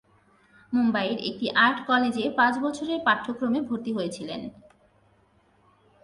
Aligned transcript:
মুম্বইয়ের 0.73 1.19
একটি 1.29 1.47
আর্ট 1.65 1.77
কলেজে 1.87 2.25
পাঁচ 2.37 2.53
বছরের 2.59 2.99
পাঠ্যক্রমে 3.05 3.59
ভর্তি 3.61 3.91
হয়েছিলেন। 3.93 4.41